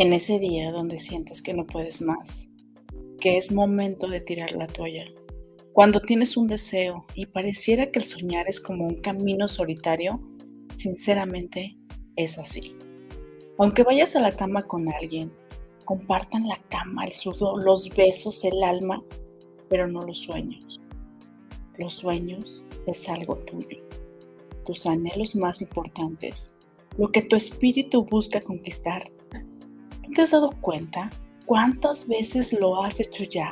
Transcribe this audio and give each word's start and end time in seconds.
En 0.00 0.14
ese 0.14 0.38
día 0.38 0.72
donde 0.72 0.98
sientes 0.98 1.42
que 1.42 1.52
no 1.52 1.66
puedes 1.66 2.00
más, 2.00 2.48
que 3.20 3.36
es 3.36 3.52
momento 3.52 4.08
de 4.08 4.22
tirar 4.22 4.52
la 4.52 4.66
toalla, 4.66 5.04
cuando 5.74 6.00
tienes 6.00 6.38
un 6.38 6.46
deseo 6.46 7.04
y 7.14 7.26
pareciera 7.26 7.90
que 7.90 7.98
el 7.98 8.06
soñar 8.06 8.48
es 8.48 8.62
como 8.62 8.86
un 8.86 9.02
camino 9.02 9.46
solitario, 9.46 10.18
sinceramente 10.74 11.76
es 12.16 12.38
así. 12.38 12.74
Aunque 13.58 13.82
vayas 13.82 14.16
a 14.16 14.20
la 14.20 14.32
cama 14.32 14.62
con 14.62 14.90
alguien, 14.90 15.30
compartan 15.84 16.48
la 16.48 16.58
cama, 16.70 17.04
el 17.04 17.12
sudor, 17.12 17.62
los 17.62 17.90
besos, 17.90 18.42
el 18.46 18.62
alma, 18.62 19.04
pero 19.68 19.86
no 19.86 20.00
los 20.00 20.20
sueños. 20.20 20.80
Los 21.76 21.92
sueños 21.96 22.64
es 22.86 23.06
algo 23.06 23.36
tuyo, 23.40 23.82
tus 24.64 24.86
anhelos 24.86 25.36
más 25.36 25.60
importantes, 25.60 26.56
lo 26.96 27.12
que 27.12 27.20
tu 27.20 27.36
espíritu 27.36 28.06
busca 28.06 28.40
conquistar 28.40 29.02
¿Te 30.14 30.22
has 30.22 30.32
dado 30.32 30.50
cuenta 30.60 31.08
cuántas 31.46 32.08
veces 32.08 32.52
lo 32.52 32.82
has 32.82 32.98
hecho 32.98 33.22
ya? 33.24 33.50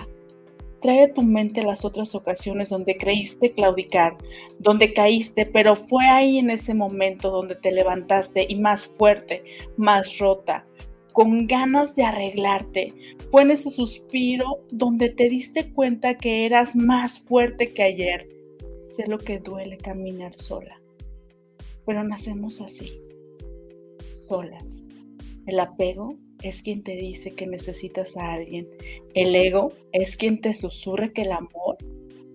Trae 0.83 1.05
a 1.05 1.15
tu 1.15 1.23
mente 1.23 1.63
las 1.63 1.85
otras 1.85 2.15
ocasiones 2.15 2.71
donde 2.71 2.97
creíste 2.97 3.53
claudicar, 3.53 4.17
donde 4.59 4.93
caíste, 4.93 5.47
pero 5.47 5.77
fue 5.77 6.07
ahí 6.07 6.39
en 6.39 6.51
ese 6.51 6.75
momento 6.75 7.31
donde 7.31 7.55
te 7.55 7.71
levantaste 7.71 8.47
y 8.49 8.57
más 8.57 8.87
fuerte, 8.87 9.45
más 9.77 10.19
rota, 10.19 10.65
con 11.13 11.47
ganas 11.47 11.95
de 11.95 12.05
arreglarte. 12.05 12.93
Fue 13.31 13.43
en 13.43 13.53
ese 13.53 13.71
suspiro 13.71 14.61
donde 14.71 15.11
te 15.11 15.29
diste 15.29 15.73
cuenta 15.73 16.17
que 16.17 16.45
eras 16.45 16.75
más 16.75 17.21
fuerte 17.21 17.73
que 17.73 17.83
ayer. 17.85 18.29
Sé 18.85 19.07
lo 19.07 19.19
que 19.19 19.39
duele 19.39 19.77
caminar 19.77 20.35
sola, 20.35 20.81
pero 21.87 22.03
nacemos 22.03 22.61
así, 22.61 23.01
solas. 24.29 24.85
El 25.47 25.61
apego 25.61 26.17
es 26.43 26.63
quien 26.63 26.83
te 26.83 26.97
dice 26.97 27.33
que 27.33 27.47
necesitas 27.47 28.17
a 28.17 28.33
alguien. 28.35 28.69
El 29.15 29.35
ego 29.35 29.73
es 29.93 30.17
quien 30.17 30.41
te 30.41 30.55
susurra 30.55 31.13
que 31.13 31.23
el 31.23 31.33
amor 31.33 31.77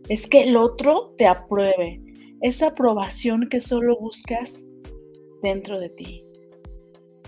es 0.09 0.27
que 0.27 0.41
el 0.41 0.57
otro 0.57 1.13
te 1.17 1.25
apruebe. 1.25 2.01
Esa 2.41 2.67
aprobación 2.67 3.47
que 3.49 3.61
solo 3.61 3.97
buscas 3.97 4.65
dentro 5.41 5.79
de 5.79 5.89
ti. 5.89 6.25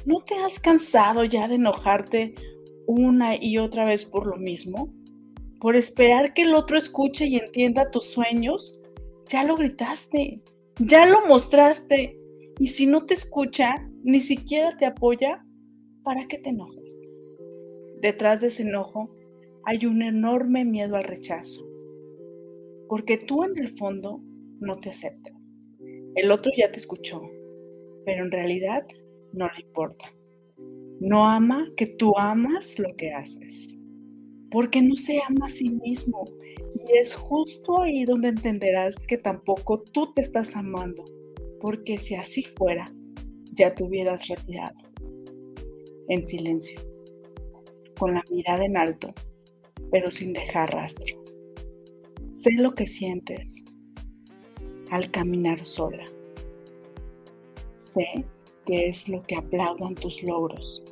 ¿No 0.05 0.21
te 0.21 0.35
has 0.35 0.59
cansado 0.59 1.23
ya 1.23 1.47
de 1.47 1.55
enojarte 1.55 2.35
una 2.85 3.41
y 3.41 3.57
otra 3.57 3.85
vez 3.85 4.05
por 4.05 4.27
lo 4.27 4.37
mismo? 4.37 4.93
Por 5.59 5.75
esperar 5.75 6.33
que 6.33 6.43
el 6.43 6.53
otro 6.53 6.77
escuche 6.77 7.25
y 7.25 7.37
entienda 7.37 7.91
tus 7.91 8.07
sueños. 8.07 8.79
Ya 9.29 9.43
lo 9.43 9.55
gritaste, 9.55 10.41
ya 10.79 11.05
lo 11.05 11.25
mostraste. 11.27 12.19
Y 12.59 12.67
si 12.67 12.85
no 12.85 13.05
te 13.05 13.13
escucha, 13.13 13.87
ni 14.03 14.19
siquiera 14.19 14.77
te 14.77 14.85
apoya, 14.85 15.43
¿para 16.05 16.27
qué 16.27 16.37
te 16.37 16.49
enojas? 16.49 17.09
Detrás 17.99 18.39
de 18.39 18.47
ese 18.47 18.61
enojo 18.61 19.09
hay 19.63 19.87
un 19.87 20.03
enorme 20.03 20.63
miedo 20.63 20.95
al 20.95 21.03
rechazo, 21.03 21.67
porque 22.87 23.17
tú 23.17 23.43
en 23.43 23.57
el 23.57 23.75
fondo 23.75 24.21
no 24.61 24.77
te 24.77 24.91
aceptas. 24.91 25.63
El 26.13 26.31
otro 26.31 26.51
ya 26.55 26.71
te 26.71 26.77
escuchó, 26.77 27.23
pero 28.05 28.23
en 28.23 28.31
realidad 28.31 28.85
no 29.33 29.47
le 29.47 29.65
importa. 29.65 30.13
No 30.99 31.27
ama 31.27 31.67
que 31.75 31.87
tú 31.87 32.15
amas 32.17 32.77
lo 32.77 32.95
que 32.95 33.11
haces, 33.11 33.75
porque 34.51 34.83
no 34.83 34.95
se 34.95 35.19
ama 35.27 35.47
a 35.47 35.49
sí 35.49 35.69
mismo. 35.71 36.23
Y 36.87 36.99
es 36.99 37.15
justo 37.15 37.81
ahí 37.81 38.05
donde 38.05 38.29
entenderás 38.29 38.95
que 39.07 39.17
tampoco 39.17 39.81
tú 39.91 40.13
te 40.13 40.21
estás 40.21 40.55
amando, 40.55 41.03
porque 41.59 41.97
si 41.97 42.13
así 42.13 42.43
fuera, 42.43 42.85
ya 43.53 43.73
te 43.73 43.83
hubieras 43.83 44.27
retirado 44.27 44.85
en 46.09 46.25
silencio, 46.25 46.79
con 47.97 48.13
la 48.13 48.23
mirada 48.29 48.65
en 48.65 48.77
alto, 48.77 49.13
pero 49.91 50.11
sin 50.11 50.33
dejar 50.33 50.73
rastro. 50.73 51.23
Sé 52.33 52.51
lo 52.53 52.73
que 52.73 52.87
sientes 52.87 53.63
al 54.91 55.09
caminar 55.11 55.65
sola. 55.65 56.05
Sé 57.93 58.25
que 58.65 58.87
es 58.87 59.09
lo 59.09 59.21
que 59.23 59.35
aplaudan 59.35 59.95
tus 59.95 60.21
logros 60.23 60.83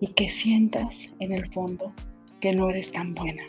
y 0.00 0.08
que 0.08 0.30
sientas 0.30 1.12
en 1.18 1.32
el 1.32 1.50
fondo 1.52 1.92
que 2.40 2.52
no 2.52 2.70
eres 2.70 2.92
tan 2.92 3.14
buena. 3.14 3.44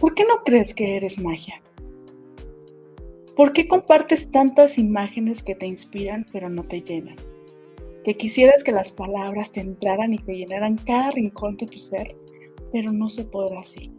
¿Por 0.00 0.14
qué 0.14 0.24
no 0.24 0.42
crees 0.44 0.74
que 0.74 0.96
eres 0.96 1.18
magia? 1.18 1.62
¿Por 3.34 3.52
qué 3.52 3.66
compartes 3.66 4.30
tantas 4.30 4.78
imágenes 4.78 5.42
que 5.42 5.54
te 5.54 5.66
inspiran 5.66 6.26
pero 6.32 6.48
no 6.48 6.62
te 6.62 6.82
llenan? 6.82 7.16
Que 8.06 8.16
quisieras 8.16 8.62
que 8.62 8.70
las 8.70 8.92
palabras 8.92 9.50
te 9.50 9.58
entraran 9.58 10.14
y 10.14 10.18
te 10.18 10.36
llenaran 10.36 10.76
cada 10.76 11.10
rincón 11.10 11.56
de 11.56 11.66
tu 11.66 11.80
ser, 11.80 12.14
pero 12.70 12.92
no 12.92 13.10
se 13.10 13.24
podrá 13.24 13.58
así. 13.58 13.90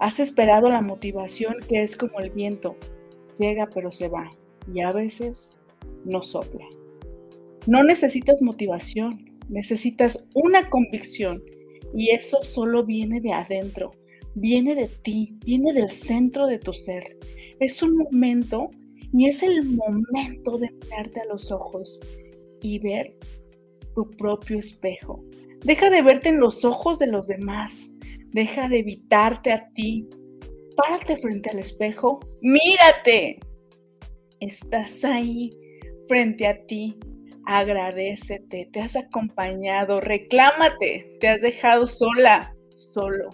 Has 0.00 0.18
esperado 0.18 0.68
la 0.68 0.80
motivación 0.80 1.54
que 1.68 1.84
es 1.84 1.96
como 1.96 2.18
el 2.18 2.30
viento, 2.30 2.74
llega 3.38 3.68
pero 3.72 3.92
se 3.92 4.08
va 4.08 4.28
y 4.74 4.80
a 4.80 4.90
veces 4.90 5.56
no 6.04 6.24
sopla. 6.24 6.66
No 7.68 7.84
necesitas 7.84 8.42
motivación, 8.42 9.38
necesitas 9.48 10.26
una 10.34 10.68
convicción 10.68 11.44
y 11.94 12.10
eso 12.10 12.42
solo 12.42 12.84
viene 12.84 13.20
de 13.20 13.32
adentro, 13.32 13.92
viene 14.34 14.74
de 14.74 14.88
ti, 14.88 15.38
viene 15.44 15.72
del 15.72 15.92
centro 15.92 16.48
de 16.48 16.58
tu 16.58 16.72
ser. 16.72 17.16
Es 17.60 17.84
un 17.84 17.98
momento 17.98 18.68
y 19.12 19.28
es 19.28 19.44
el 19.44 19.62
momento 19.62 20.58
de 20.58 20.72
mirarte 20.72 21.20
a 21.20 21.26
los 21.26 21.52
ojos 21.52 22.00
y 22.62 22.78
ver 22.78 23.14
tu 23.94 24.10
propio 24.12 24.58
espejo. 24.58 25.22
Deja 25.64 25.90
de 25.90 26.02
verte 26.02 26.30
en 26.30 26.40
los 26.40 26.64
ojos 26.64 26.98
de 26.98 27.06
los 27.06 27.26
demás. 27.26 27.90
Deja 28.32 28.68
de 28.68 28.78
evitarte 28.78 29.52
a 29.52 29.68
ti. 29.74 30.08
Párate 30.76 31.16
frente 31.18 31.50
al 31.50 31.58
espejo. 31.58 32.20
Mírate. 32.40 33.40
Estás 34.40 35.04
ahí 35.04 35.50
frente 36.08 36.46
a 36.46 36.64
ti. 36.66 36.96
Agradecete. 37.46 38.70
Te 38.72 38.80
has 38.80 38.96
acompañado. 38.96 40.00
Reclámate. 40.00 41.16
Te 41.20 41.28
has 41.28 41.40
dejado 41.40 41.86
sola, 41.86 42.54
solo. 42.94 43.28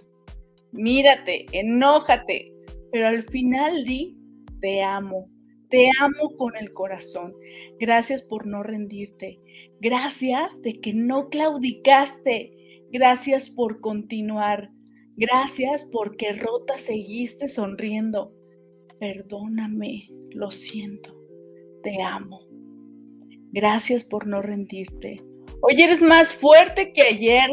Mírate. 0.72 1.46
Enójate. 1.52 2.52
Pero 2.90 3.08
al 3.08 3.22
final 3.24 3.84
di, 3.84 4.16
te 4.60 4.82
amo 4.82 5.28
te 5.76 5.90
amo 6.00 6.34
con 6.38 6.56
el 6.56 6.72
corazón. 6.72 7.34
Gracias 7.78 8.22
por 8.22 8.46
no 8.46 8.62
rendirte. 8.62 9.38
Gracias 9.78 10.62
de 10.62 10.80
que 10.80 10.94
no 10.94 11.28
claudicaste. 11.28 12.86
Gracias 12.90 13.50
por 13.50 13.82
continuar. 13.82 14.70
Gracias 15.18 15.84
porque 15.84 16.32
rota 16.32 16.78
seguiste 16.78 17.48
sonriendo. 17.48 18.32
Perdóname, 18.98 20.08
lo 20.30 20.50
siento. 20.50 21.14
Te 21.82 22.00
amo. 22.00 22.40
Gracias 23.52 24.06
por 24.06 24.26
no 24.26 24.40
rendirte. 24.40 25.22
Hoy 25.60 25.82
eres 25.82 26.00
más 26.00 26.32
fuerte 26.32 26.94
que 26.94 27.02
ayer 27.02 27.50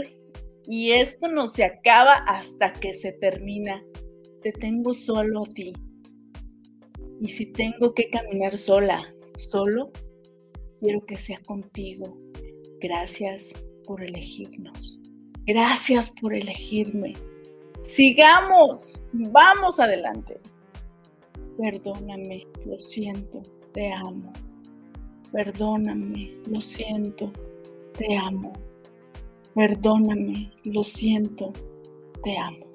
y 0.65 0.91
esto 0.91 1.27
no 1.27 1.49
se 1.49 1.65
acaba 1.65 2.13
hasta 2.13 2.71
que 2.71 2.93
se 2.93 3.11
termina. 3.11 3.83
Te 4.41 4.53
tengo 4.53 4.93
solo 4.93 5.43
a 5.43 5.53
ti. 5.53 5.73
Y 7.21 7.29
si 7.29 7.45
tengo 7.47 7.93
que 7.93 8.09
caminar 8.09 8.57
sola, 8.57 9.13
solo, 9.37 9.91
quiero 10.79 11.05
que 11.05 11.15
sea 11.15 11.39
contigo. 11.45 12.17
Gracias 12.79 13.53
por 13.85 14.03
elegirnos. 14.03 14.99
Gracias 15.45 16.13
por 16.21 16.33
elegirme. 16.33 17.13
Sigamos, 17.83 19.01
vamos 19.11 19.79
adelante. 19.79 20.39
Perdóname, 21.57 22.47
lo 22.65 22.79
siento, 22.79 23.41
te 23.73 23.91
amo. 23.91 24.31
Perdóname, 25.31 26.39
lo 26.49 26.61
siento, 26.61 27.31
te 27.97 28.15
amo. 28.17 28.53
Perdóname, 29.53 30.51
lo 30.63 30.83
siento, 30.83 31.51
te 32.23 32.37
amo. 32.37 32.72